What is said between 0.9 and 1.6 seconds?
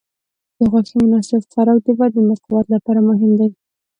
مناسب